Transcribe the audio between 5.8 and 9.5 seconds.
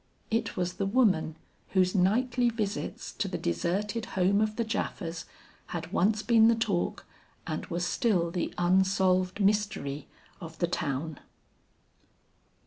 once been the talk and was still the unsolved